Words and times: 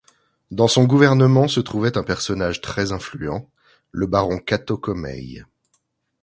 Dans 0.49 0.67
son 0.67 0.85
gouvernement 0.85 1.47
se 1.47 1.59
trouvait 1.59 1.95
un 1.95 2.01
personnage 2.03 2.59
très 2.59 2.91
influent, 2.91 3.47
le 3.91 4.07
baron 4.07 4.39
Kato 4.39 4.75
Komei. 4.75 5.43